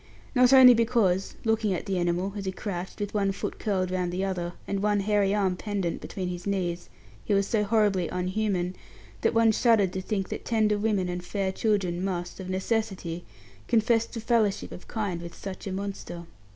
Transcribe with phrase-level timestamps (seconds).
[0.33, 4.11] Not only because, looking at the animal, as he crouched, with one foot curled round
[4.11, 6.89] the other, and one hairy arm pendant between his knees,
[7.23, 8.75] he was so horribly unhuman,
[9.21, 13.25] that one shuddered to think that tender women and fair children must, of necessity,
[13.67, 16.23] confess to fellowship of kind with such a monster.